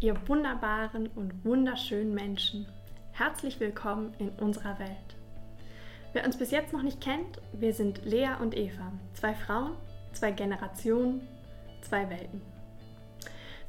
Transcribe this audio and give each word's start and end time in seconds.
ihr 0.00 0.16
wunderbaren 0.28 1.08
und 1.14 1.44
wunderschönen 1.44 2.14
Menschen. 2.14 2.66
Herzlich 3.12 3.60
willkommen 3.60 4.14
in 4.18 4.30
unserer 4.30 4.78
Welt. 4.78 5.16
Wer 6.14 6.24
uns 6.24 6.38
bis 6.38 6.50
jetzt 6.50 6.72
noch 6.72 6.82
nicht 6.82 7.02
kennt, 7.02 7.40
wir 7.52 7.74
sind 7.74 8.02
Lea 8.06 8.30
und 8.40 8.56
Eva, 8.56 8.92
zwei 9.12 9.34
Frauen, 9.34 9.72
zwei 10.12 10.30
Generationen, 10.30 11.28
zwei 11.82 12.08
Welten. 12.08 12.40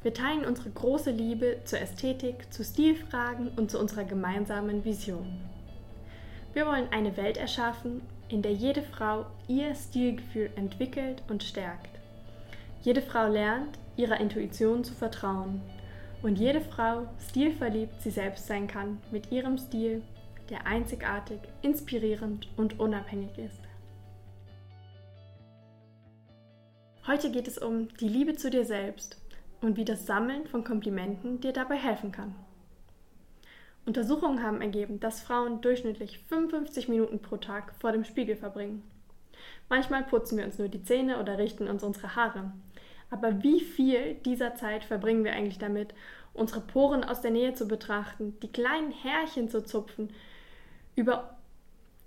Wir 0.02 0.14
teilen 0.14 0.46
unsere 0.46 0.70
große 0.70 1.10
Liebe 1.10 1.60
zur 1.64 1.80
Ästhetik, 1.80 2.50
zu 2.50 2.64
Stilfragen 2.64 3.48
und 3.56 3.70
zu 3.70 3.78
unserer 3.78 4.04
gemeinsamen 4.04 4.86
Vision. 4.86 5.38
Wir 6.54 6.66
wollen 6.66 6.88
eine 6.92 7.16
Welt 7.18 7.36
erschaffen, 7.36 8.00
in 8.30 8.40
der 8.40 8.54
jede 8.54 8.82
Frau 8.82 9.26
ihr 9.48 9.74
Stilgefühl 9.74 10.50
entwickelt 10.56 11.22
und 11.28 11.44
stärkt. 11.44 11.90
Jede 12.80 13.02
Frau 13.02 13.28
lernt, 13.28 13.78
ihrer 13.96 14.18
Intuition 14.18 14.82
zu 14.82 14.94
vertrauen 14.94 15.60
und 16.22 16.38
jede 16.38 16.60
Frau 16.60 17.06
stilverliebt 17.28 18.00
sie 18.00 18.10
selbst 18.10 18.46
sein 18.46 18.66
kann 18.66 18.98
mit 19.10 19.32
ihrem 19.32 19.58
Stil, 19.58 20.02
der 20.50 20.66
einzigartig, 20.66 21.40
inspirierend 21.62 22.48
und 22.56 22.78
unabhängig 22.78 23.36
ist. 23.38 23.60
Heute 27.06 27.32
geht 27.32 27.48
es 27.48 27.58
um 27.58 27.88
die 27.96 28.08
Liebe 28.08 28.36
zu 28.36 28.50
dir 28.50 28.64
selbst 28.64 29.20
und 29.60 29.76
wie 29.76 29.84
das 29.84 30.06
Sammeln 30.06 30.46
von 30.46 30.62
Komplimenten 30.62 31.40
dir 31.40 31.52
dabei 31.52 31.76
helfen 31.76 32.12
kann. 32.12 32.34
Untersuchungen 33.84 34.44
haben 34.44 34.60
ergeben, 34.60 35.00
dass 35.00 35.22
Frauen 35.22 35.60
durchschnittlich 35.60 36.18
55 36.28 36.88
Minuten 36.88 37.18
pro 37.18 37.36
Tag 37.38 37.74
vor 37.80 37.90
dem 37.90 38.04
Spiegel 38.04 38.36
verbringen. 38.36 38.84
Manchmal 39.68 40.04
putzen 40.04 40.38
wir 40.38 40.44
uns 40.44 40.58
nur 40.58 40.68
die 40.68 40.84
Zähne 40.84 41.18
oder 41.18 41.38
richten 41.38 41.66
uns 41.66 41.82
unsere 41.82 42.14
Haare. 42.14 42.52
Aber 43.12 43.42
wie 43.42 43.60
viel 43.60 44.14
dieser 44.24 44.54
Zeit 44.54 44.84
verbringen 44.84 45.22
wir 45.22 45.34
eigentlich 45.34 45.58
damit, 45.58 45.92
unsere 46.32 46.62
Poren 46.62 47.04
aus 47.04 47.20
der 47.20 47.30
Nähe 47.30 47.52
zu 47.52 47.68
betrachten, 47.68 48.40
die 48.40 48.50
kleinen 48.50 48.90
Härchen 48.90 49.50
zu 49.50 49.62
zupfen, 49.62 50.08
über 50.96 51.36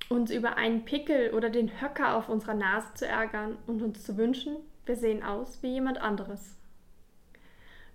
uns 0.09 0.31
über 0.31 0.58
einen 0.58 0.83
Pickel 0.83 1.31
oder 1.33 1.52
den 1.52 1.80
Höcker 1.80 2.16
auf 2.16 2.28
unserer 2.28 2.56
Nase 2.56 2.88
zu 2.95 3.08
ärgern 3.08 3.56
und 3.67 3.83
uns 3.83 4.03
zu 4.03 4.17
wünschen, 4.17 4.56
wir 4.88 4.95
sehen 4.95 5.23
aus 5.23 5.61
wie 5.61 5.73
jemand 5.73 6.02
anderes. 6.02 6.58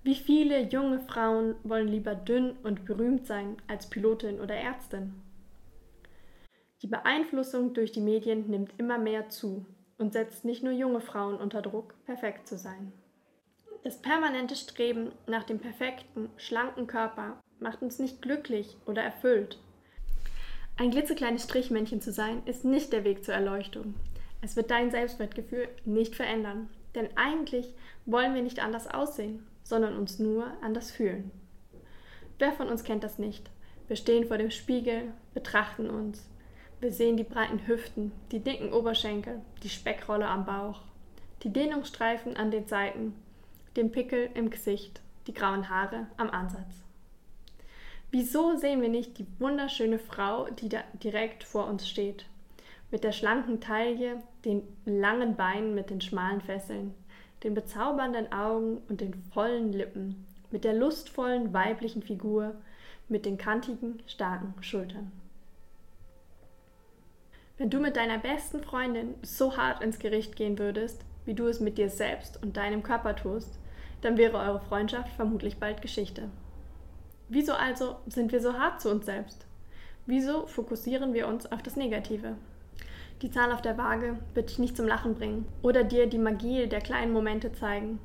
Wie 0.05 0.14
viele 0.14 0.62
junge 0.69 1.00
Frauen 1.00 1.56
wollen 1.64 1.88
lieber 1.88 2.14
dünn 2.14 2.53
und 2.62 2.84
berühmt 2.84 3.27
sein 3.27 3.56
als 3.66 3.91
Pilotin 3.91 4.41
oder 4.41 4.55
Ärztin? 4.55 5.20
Die 6.83 6.86
Beeinflussung 6.86 7.75
durch 7.75 7.91
die 7.91 8.00
Medien 8.00 8.48
nimmt 8.48 8.72
immer 8.78 8.98
mehr 8.98 9.28
zu 9.31 9.66
und 10.01 10.12
setzt 10.12 10.45
nicht 10.45 10.65
nur 10.65 10.73
junge 10.73 11.01
Frauen 11.01 11.37
unter 11.37 11.62
Druck, 11.62 11.95
perfekt 12.06 12.48
zu 12.48 12.59
sein. 12.59 12.93
Das 13.84 14.03
permanente 14.03 14.56
Streben 14.56 15.12
nach 15.27 15.45
dem 15.45 15.59
perfekten, 15.59 16.31
schlanken 16.37 16.87
Körper 16.87 17.39
macht 17.61 17.83
uns 17.83 17.98
nicht 17.98 18.21
glücklich 18.21 18.77
oder 18.87 19.03
erfüllt. 19.03 19.59
Ein 20.77 20.91
glitzekleines 20.91 21.45
Strichmännchen 21.45 22.01
zu 22.01 22.12
sein, 22.12 22.43
ist 22.47 22.65
nicht 22.65 22.93
der 22.93 23.05
Weg 23.05 23.25
zur 23.25 23.34
Erleuchtung. 23.34 23.95
Es 24.43 24.56
wird 24.56 24.71
dein 24.71 24.91
Selbstwertgefühl 24.91 25.69
nicht 25.84 26.17
verändern. 26.17 26.71
Denn 26.95 27.09
eigentlich 27.17 27.73
wollen 28.06 28.34
wir 28.34 28.43
nicht 28.43 28.61
anders 28.61 28.89
aussehen, 28.89 29.47
sondern 29.62 29.97
uns 29.97 30.19
nur 30.19 30.47
anders 30.62 30.91
fühlen. 30.91 31.31
Wer 32.39 32.53
von 32.53 32.69
uns 32.69 32.83
kennt 32.83 33.05
das 33.05 33.19
nicht? 33.19 33.51
Wir 33.87 33.97
stehen 33.97 34.27
vor 34.27 34.39
dem 34.39 34.51
Spiegel, 34.51 35.12
betrachten 35.34 35.89
uns, 35.91 36.28
wir 36.81 36.92
sehen 36.92 37.19
die 37.19 37.25
breiten 37.25 37.67
Hüften, 37.67 38.11
die 38.33 38.41
dicken 38.41 38.73
Oberschenkel, 38.73 39.41
die 39.62 39.69
Speckrolle 39.69 40.27
am 40.27 40.47
Bauch, 40.47 40.81
die 41.42 41.53
Dehnungsstreifen 41.53 42.37
an 42.37 42.50
den 42.50 42.67
Seiten, 42.67 43.14
den 43.77 43.92
Pickel 43.92 44.31
im 44.34 44.48
Gesicht, 44.48 45.00
die 45.27 45.34
grauen 45.34 45.69
Haare 45.69 46.06
am 46.17 46.31
Ansatz. 46.31 46.83
Wieso 48.11 48.56
sehen 48.56 48.81
wir 48.81 48.89
nicht 48.89 49.19
die 49.19 49.27
wunderschöne 49.39 49.98
Frau, 49.98 50.47
die 50.47 50.69
da 50.69 50.83
direkt 50.95 51.45
vor 51.45 51.67
uns 51.67 51.89
steht? 51.89 52.25
Mit 52.91 53.05
der 53.05 53.12
schlanken 53.12 53.60
Taille, 53.60 54.22
den 54.44 54.62
langen 54.84 55.37
Beinen 55.37 55.75
mit 55.75 55.91
den 55.91 56.00
schmalen 56.00 56.41
Fesseln, 56.41 56.94
den 57.44 57.54
bezaubernden 57.54 58.33
Augen 58.33 58.78
und 58.88 59.00
den 59.00 59.15
vollen 59.33 59.72
Lippen, 59.72 60.27
mit 60.50 60.65
der 60.65 60.72
lustvollen 60.72 61.53
weiblichen 61.53 62.03
Figur, 62.03 62.54
mit 63.09 63.27
den 63.27 63.38
kantigen, 63.38 64.03
starken 64.06 64.54
Schultern. 64.62 65.12
Wenn 67.60 67.69
du 67.69 67.78
mit 67.78 67.97
deiner 67.97 68.16
besten 68.16 68.62
Freundin 68.62 69.16
so 69.21 69.59
hart 69.59 69.82
ins 69.82 69.98
Gericht 69.98 70.34
gehen 70.34 70.59
würdest, 70.59 71.04
wie 71.26 71.34
du 71.34 71.47
es 71.47 71.60
mit 71.60 71.76
dir 71.76 71.91
selbst 71.91 72.43
und 72.43 72.56
deinem 72.56 72.82
Körper 72.82 73.15
tust, 73.15 73.59
dann 74.00 74.16
wäre 74.16 74.38
eure 74.38 74.60
Freundschaft 74.60 75.12
vermutlich 75.12 75.59
bald 75.59 75.82
Geschichte. 75.82 76.31
Wieso 77.28 77.53
also 77.53 77.97
sind 78.06 78.32
wir 78.32 78.41
so 78.41 78.54
hart 78.54 78.81
zu 78.81 78.91
uns 78.91 79.04
selbst? 79.04 79.44
Wieso 80.06 80.47
fokussieren 80.47 81.12
wir 81.12 81.28
uns 81.28 81.53
auf 81.53 81.62
das 81.62 81.76
Negative? 81.76 82.37
Die 83.21 83.31
Zahl 83.31 83.53
auf 83.53 83.60
der 83.60 83.77
Waage 83.77 84.16
wird 84.32 84.48
dich 84.48 84.59
nicht 84.59 84.75
zum 84.75 84.87
Lachen 84.87 85.15
bringen 85.15 85.44
oder 85.60 85.84
dir 85.84 86.06
die 86.06 86.16
Magie 86.16 86.66
der 86.66 86.81
kleinen 86.81 87.12
Momente 87.12 87.53
zeigen. 87.53 87.98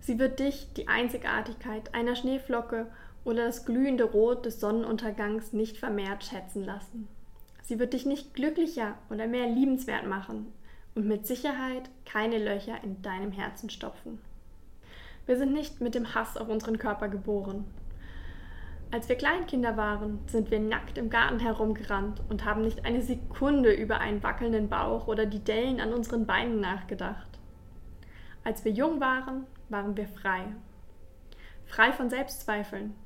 Sie 0.00 0.18
wird 0.18 0.38
dich 0.38 0.72
die 0.72 0.88
Einzigartigkeit 0.88 1.94
einer 1.94 2.16
Schneeflocke 2.16 2.86
oder 3.26 3.44
das 3.44 3.66
glühende 3.66 4.04
Rot 4.04 4.46
des 4.46 4.58
Sonnenuntergangs 4.58 5.52
nicht 5.52 5.76
vermehrt 5.76 6.24
schätzen 6.24 6.64
lassen. 6.64 7.06
Sie 7.70 7.78
wird 7.78 7.92
dich 7.92 8.04
nicht 8.04 8.34
glücklicher 8.34 8.96
oder 9.10 9.28
mehr 9.28 9.46
liebenswert 9.46 10.04
machen 10.04 10.52
und 10.96 11.06
mit 11.06 11.28
Sicherheit 11.28 11.88
keine 12.04 12.38
Löcher 12.38 12.82
in 12.82 13.00
deinem 13.00 13.30
Herzen 13.30 13.70
stopfen. 13.70 14.18
Wir 15.24 15.38
sind 15.38 15.52
nicht 15.52 15.80
mit 15.80 15.94
dem 15.94 16.12
Hass 16.12 16.36
auf 16.36 16.48
unseren 16.48 16.78
Körper 16.78 17.08
geboren. 17.08 17.64
Als 18.90 19.08
wir 19.08 19.14
Kleinkinder 19.14 19.76
waren, 19.76 20.18
sind 20.26 20.50
wir 20.50 20.58
nackt 20.58 20.98
im 20.98 21.10
Garten 21.10 21.38
herumgerannt 21.38 22.20
und 22.28 22.44
haben 22.44 22.62
nicht 22.62 22.84
eine 22.84 23.02
Sekunde 23.02 23.72
über 23.72 24.00
einen 24.00 24.24
wackelnden 24.24 24.68
Bauch 24.68 25.06
oder 25.06 25.24
die 25.24 25.44
Dellen 25.44 25.80
an 25.80 25.92
unseren 25.92 26.26
Beinen 26.26 26.58
nachgedacht. 26.58 27.38
Als 28.42 28.64
wir 28.64 28.72
jung 28.72 28.98
waren, 28.98 29.46
waren 29.68 29.96
wir 29.96 30.08
frei. 30.08 30.42
Frei 31.66 31.92
von 31.92 32.10
Selbstzweifeln, 32.10 32.96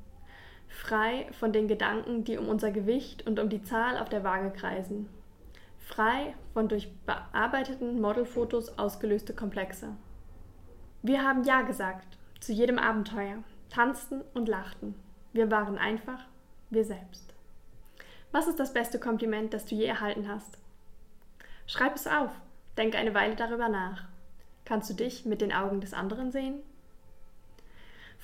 frei 0.67 1.27
von 1.39 1.51
den 1.51 1.67
Gedanken, 1.67 2.23
die 2.23 2.37
um 2.37 2.47
unser 2.47 2.71
Gewicht 2.71 3.25
und 3.25 3.39
um 3.39 3.49
die 3.49 3.63
Zahl 3.63 3.97
auf 3.97 4.09
der 4.09 4.23
Waage 4.23 4.51
kreisen, 4.51 5.09
frei 5.79 6.35
von 6.53 6.67
durch 6.67 6.91
bearbeiteten 7.05 8.01
Modelfotos 8.01 8.77
ausgelöste 8.77 9.33
Komplexe. 9.33 9.89
Wir 11.01 11.23
haben 11.23 11.43
Ja 11.43 11.61
gesagt 11.61 12.17
zu 12.39 12.51
jedem 12.51 12.79
Abenteuer, 12.79 13.43
tanzten 13.69 14.21
und 14.33 14.47
lachten. 14.47 14.95
Wir 15.33 15.51
waren 15.51 15.77
einfach 15.77 16.19
wir 16.69 16.83
selbst. 16.83 17.33
Was 18.31 18.47
ist 18.47 18.59
das 18.59 18.73
beste 18.73 18.99
Kompliment, 18.99 19.53
das 19.53 19.65
du 19.65 19.75
je 19.75 19.85
erhalten 19.85 20.27
hast? 20.27 20.57
Schreib 21.67 21.95
es 21.95 22.07
auf, 22.07 22.31
denke 22.77 22.97
eine 22.97 23.13
Weile 23.13 23.35
darüber 23.35 23.69
nach. 23.69 24.05
Kannst 24.65 24.89
du 24.89 24.93
dich 24.93 25.25
mit 25.25 25.41
den 25.41 25.53
Augen 25.53 25.79
des 25.79 25.93
anderen 25.93 26.31
sehen? 26.31 26.61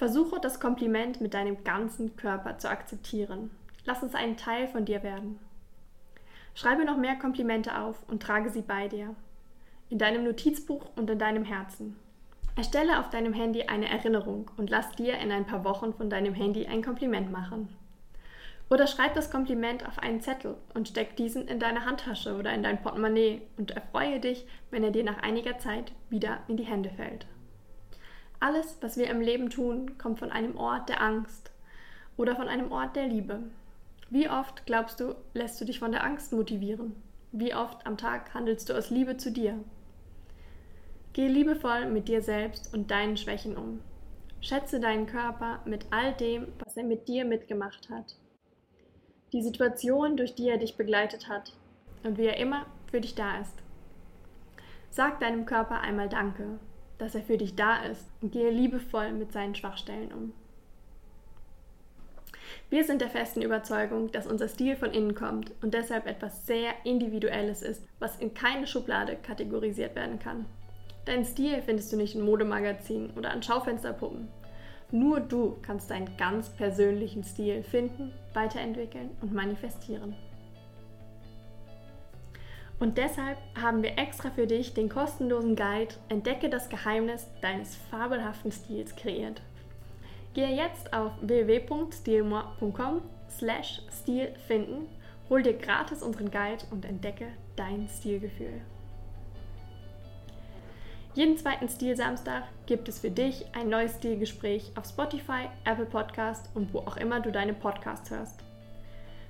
Versuche 0.01 0.39
das 0.39 0.59
Kompliment 0.59 1.21
mit 1.21 1.35
deinem 1.35 1.63
ganzen 1.63 2.15
Körper 2.15 2.57
zu 2.57 2.67
akzeptieren. 2.71 3.51
Lass 3.85 4.01
es 4.01 4.15
einen 4.15 4.35
Teil 4.35 4.67
von 4.67 4.83
dir 4.83 5.03
werden. 5.03 5.37
Schreibe 6.55 6.85
noch 6.85 6.97
mehr 6.97 7.17
Komplimente 7.17 7.79
auf 7.79 8.01
und 8.07 8.23
trage 8.23 8.49
sie 8.49 8.63
bei 8.63 8.87
dir. 8.87 9.15
In 9.91 9.99
deinem 9.99 10.23
Notizbuch 10.23 10.87
und 10.95 11.07
in 11.11 11.19
deinem 11.19 11.43
Herzen. 11.43 11.97
Erstelle 12.55 12.99
auf 12.99 13.11
deinem 13.11 13.33
Handy 13.33 13.65
eine 13.65 13.89
Erinnerung 13.89 14.49
und 14.57 14.71
lass 14.71 14.89
dir 14.93 15.19
in 15.19 15.31
ein 15.31 15.45
paar 15.45 15.63
Wochen 15.63 15.93
von 15.93 16.09
deinem 16.09 16.33
Handy 16.33 16.65
ein 16.65 16.81
Kompliment 16.81 17.31
machen. 17.31 17.69
Oder 18.71 18.87
schreib 18.87 19.13
das 19.13 19.29
Kompliment 19.29 19.87
auf 19.87 19.99
einen 19.99 20.21
Zettel 20.21 20.55
und 20.73 20.87
steck 20.87 21.15
diesen 21.15 21.47
in 21.47 21.59
deine 21.59 21.85
Handtasche 21.85 22.35
oder 22.35 22.51
in 22.55 22.63
dein 22.63 22.81
Portemonnaie 22.81 23.43
und 23.55 23.69
erfreue 23.69 24.19
dich, 24.19 24.47
wenn 24.71 24.83
er 24.83 24.89
dir 24.89 25.03
nach 25.03 25.21
einiger 25.21 25.59
Zeit 25.59 25.91
wieder 26.09 26.39
in 26.47 26.57
die 26.57 26.65
Hände 26.65 26.89
fällt. 26.89 27.27
Alles, 28.41 28.79
was 28.81 28.97
wir 28.97 29.07
im 29.07 29.21
Leben 29.21 29.51
tun, 29.51 29.99
kommt 29.99 30.17
von 30.17 30.31
einem 30.31 30.57
Ort 30.57 30.89
der 30.89 30.99
Angst 30.99 31.51
oder 32.17 32.35
von 32.35 32.47
einem 32.47 32.71
Ort 32.71 32.95
der 32.95 33.07
Liebe. 33.07 33.43
Wie 34.09 34.29
oft, 34.29 34.65
glaubst 34.65 34.99
du, 34.99 35.13
lässt 35.35 35.61
du 35.61 35.65
dich 35.65 35.77
von 35.77 35.91
der 35.91 36.03
Angst 36.03 36.33
motivieren? 36.33 36.95
Wie 37.31 37.53
oft 37.53 37.85
am 37.85 37.97
Tag 37.97 38.33
handelst 38.33 38.67
du 38.67 38.73
aus 38.73 38.89
Liebe 38.89 39.15
zu 39.15 39.31
dir? 39.31 39.63
Geh 41.13 41.27
liebevoll 41.27 41.85
mit 41.85 42.07
dir 42.07 42.23
selbst 42.23 42.73
und 42.73 42.89
deinen 42.89 43.15
Schwächen 43.15 43.55
um. 43.55 43.79
Schätze 44.41 44.79
deinen 44.79 45.05
Körper 45.05 45.59
mit 45.65 45.85
all 45.91 46.13
dem, 46.13 46.47
was 46.65 46.75
er 46.75 46.83
mit 46.83 47.07
dir 47.07 47.25
mitgemacht 47.25 47.91
hat. 47.91 48.15
Die 49.33 49.43
Situation, 49.43 50.17
durch 50.17 50.33
die 50.33 50.49
er 50.49 50.57
dich 50.57 50.77
begleitet 50.77 51.29
hat 51.29 51.53
und 52.03 52.17
wie 52.17 52.25
er 52.25 52.37
immer 52.37 52.65
für 52.89 53.01
dich 53.01 53.13
da 53.13 53.37
ist. 53.37 53.53
Sag 54.89 55.19
deinem 55.19 55.45
Körper 55.45 55.81
einmal 55.81 56.09
Danke 56.09 56.59
dass 57.01 57.15
er 57.15 57.23
für 57.23 57.37
dich 57.37 57.55
da 57.55 57.77
ist 57.77 58.05
und 58.21 58.31
gehe 58.31 58.51
liebevoll 58.51 59.11
mit 59.11 59.31
seinen 59.31 59.55
Schwachstellen 59.55 60.11
um. 60.11 60.33
Wir 62.69 62.83
sind 62.83 63.01
der 63.01 63.09
festen 63.09 63.41
Überzeugung, 63.41 64.11
dass 64.11 64.27
unser 64.27 64.47
Stil 64.47 64.75
von 64.75 64.91
innen 64.91 65.15
kommt 65.15 65.51
und 65.63 65.73
deshalb 65.73 66.05
etwas 66.05 66.45
sehr 66.45 66.73
Individuelles 66.83 67.63
ist, 67.63 67.83
was 67.97 68.19
in 68.19 68.35
keine 68.35 68.67
Schublade 68.67 69.15
kategorisiert 69.15 69.95
werden 69.95 70.19
kann. 70.19 70.45
Deinen 71.05 71.25
Stil 71.25 71.63
findest 71.63 71.91
du 71.91 71.97
nicht 71.97 72.13
in 72.13 72.21
Modemagazinen 72.21 73.09
oder 73.17 73.31
an 73.31 73.41
Schaufensterpuppen, 73.41 74.27
Nur 74.91 75.21
du 75.21 75.57
kannst 75.63 75.89
deinen 75.89 76.15
ganz 76.17 76.49
persönlichen 76.49 77.23
Stil 77.23 77.63
finden, 77.63 78.13
weiterentwickeln 78.33 79.09
und 79.21 79.33
manifestieren. 79.33 80.15
Und 82.81 82.97
deshalb 82.97 83.37
haben 83.61 83.83
wir 83.83 83.99
extra 83.99 84.31
für 84.31 84.47
dich 84.47 84.73
den 84.73 84.89
kostenlosen 84.89 85.55
Guide 85.55 85.93
Entdecke 86.09 86.49
das 86.49 86.67
Geheimnis 86.67 87.27
deines 87.39 87.75
fabelhaften 87.75 88.51
Stils 88.51 88.95
kreiert. 88.95 89.39
Gehe 90.33 90.49
jetzt 90.49 90.91
auf 90.91 91.11
www.stilmore.com 91.21 93.03
slash 93.29 93.83
Stil 93.91 94.33
finden, 94.47 94.87
hol 95.29 95.43
dir 95.43 95.53
gratis 95.53 96.01
unseren 96.01 96.31
Guide 96.31 96.65
und 96.71 96.83
entdecke 96.83 97.27
dein 97.55 97.87
Stilgefühl. 97.87 98.61
Jeden 101.13 101.37
zweiten 101.37 101.69
Stilsamstag 101.69 102.45
gibt 102.65 102.89
es 102.89 103.01
für 103.01 103.11
dich 103.11 103.45
ein 103.53 103.69
neues 103.69 103.97
Stilgespräch 103.97 104.71
auf 104.75 104.85
Spotify, 104.87 105.49
Apple 105.65 105.85
Podcast 105.85 106.49
und 106.55 106.73
wo 106.73 106.79
auch 106.79 106.97
immer 106.97 107.19
du 107.19 107.31
deine 107.31 107.53
Podcasts 107.53 108.09
hörst. 108.09 108.39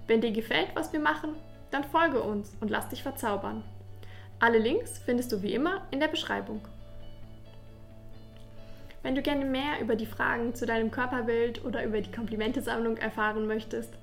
Wenn 0.07 0.21
dir 0.21 0.31
gefällt, 0.31 0.69
was 0.73 0.93
wir 0.93 1.01
machen, 1.01 1.35
dann 1.71 1.83
folge 1.83 2.21
uns 2.21 2.55
und 2.59 2.69
lass 2.69 2.89
dich 2.89 3.03
verzaubern. 3.03 3.63
Alle 4.39 4.59
Links 4.59 4.99
findest 4.99 5.31
du 5.31 5.41
wie 5.41 5.53
immer 5.53 5.81
in 5.91 5.99
der 5.99 6.07
Beschreibung. 6.07 6.61
Wenn 9.03 9.15
du 9.15 9.21
gerne 9.21 9.45
mehr 9.45 9.81
über 9.81 9.95
die 9.95 10.05
Fragen 10.05 10.53
zu 10.53 10.65
deinem 10.65 10.91
Körperbild 10.91 11.65
oder 11.65 11.83
über 11.83 12.01
die 12.01 12.11
Komplimentesammlung 12.11 12.97
erfahren 12.97 13.47
möchtest, 13.47 13.93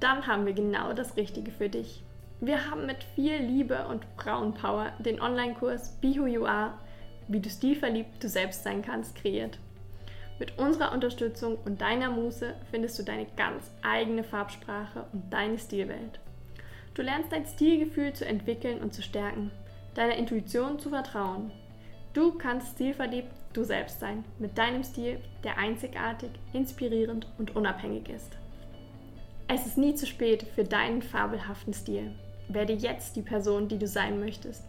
dann 0.00 0.26
haben 0.26 0.44
wir 0.44 0.52
genau 0.52 0.92
das 0.92 1.16
Richtige 1.16 1.50
für 1.50 1.68
dich. 1.68 2.02
Wir 2.40 2.70
haben 2.70 2.86
mit 2.86 3.04
viel 3.14 3.36
Liebe 3.36 3.86
und 3.86 4.04
Frauenpower 4.16 4.92
den 4.98 5.20
Online-Kurs 5.20 5.92
Be 6.00 6.16
Who 6.16 6.26
You 6.26 6.44
Are 6.44 6.74
wie 7.28 7.40
du 7.40 7.48
stilverliebt 7.48 8.22
du 8.22 8.28
selbst 8.28 8.62
sein 8.62 8.82
kannst, 8.82 9.14
kreiert. 9.14 9.58
Mit 10.38 10.58
unserer 10.58 10.92
Unterstützung 10.92 11.56
und 11.64 11.80
deiner 11.80 12.10
Muße 12.10 12.54
findest 12.70 12.98
du 12.98 13.02
deine 13.02 13.26
ganz 13.36 13.70
eigene 13.82 14.24
Farbsprache 14.24 15.06
und 15.12 15.32
deine 15.32 15.58
Stilwelt. 15.58 16.20
Du 16.94 17.02
lernst 17.02 17.32
dein 17.32 17.46
Stilgefühl 17.46 18.12
zu 18.12 18.26
entwickeln 18.26 18.80
und 18.80 18.92
zu 18.92 19.02
stärken, 19.02 19.50
deiner 19.94 20.16
Intuition 20.16 20.78
zu 20.78 20.90
vertrauen. 20.90 21.50
Du 22.12 22.32
kannst 22.32 22.74
stilverliebt 22.74 23.32
du 23.52 23.64
selbst 23.64 24.00
sein, 24.00 24.24
mit 24.38 24.58
deinem 24.58 24.82
Stil, 24.82 25.18
der 25.44 25.58
einzigartig, 25.58 26.30
inspirierend 26.52 27.26
und 27.38 27.56
unabhängig 27.56 28.08
ist. 28.08 28.36
Es 29.48 29.66
ist 29.66 29.78
nie 29.78 29.94
zu 29.94 30.06
spät 30.06 30.44
für 30.54 30.64
deinen 30.64 31.02
fabelhaften 31.02 31.74
Stil. 31.74 32.12
Werde 32.48 32.72
jetzt 32.72 33.16
die 33.16 33.22
Person, 33.22 33.68
die 33.68 33.78
du 33.78 33.86
sein 33.86 34.20
möchtest. 34.20 34.64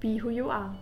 Be 0.00 0.22
who 0.22 0.30
you 0.30 0.50
are. 0.50 0.74